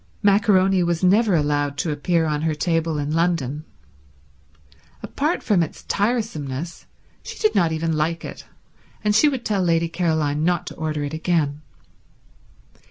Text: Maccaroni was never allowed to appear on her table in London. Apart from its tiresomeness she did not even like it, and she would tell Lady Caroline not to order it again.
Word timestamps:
Maccaroni 0.23 0.81
was 0.81 1.03
never 1.03 1.35
allowed 1.35 1.77
to 1.77 1.91
appear 1.91 2.25
on 2.25 2.41
her 2.41 2.55
table 2.55 2.97
in 2.97 3.11
London. 3.13 3.65
Apart 5.03 5.43
from 5.43 5.61
its 5.61 5.83
tiresomeness 5.83 6.87
she 7.21 7.37
did 7.37 7.53
not 7.53 7.71
even 7.71 7.93
like 7.95 8.25
it, 8.25 8.45
and 9.03 9.13
she 9.15 9.29
would 9.29 9.45
tell 9.45 9.61
Lady 9.61 9.87
Caroline 9.87 10.43
not 10.43 10.65
to 10.65 10.73
order 10.75 11.03
it 11.03 11.13
again. 11.13 11.61